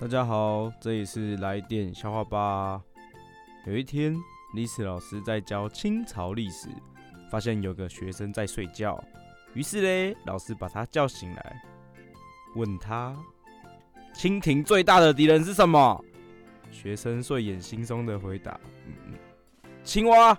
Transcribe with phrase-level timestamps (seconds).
[0.00, 2.80] 大家好这里是来电笑话吧。
[3.66, 4.16] 有一天
[4.54, 6.68] 历史老师在教清朝历史
[7.28, 9.02] 发现有个学生在睡觉
[9.54, 11.62] 于是嘞老师把他叫醒来
[12.54, 13.16] 问他
[14.14, 16.00] 蜻蜓最大的敌人是什么？
[16.70, 18.58] 学生睡眼惺忪的回答
[19.82, 20.38] 青蛙。